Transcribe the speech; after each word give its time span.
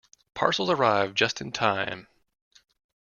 Parcels 0.33 0.71
arrive 0.71 1.13
just 1.13 1.41
in 1.41 1.51
time. 1.51 2.07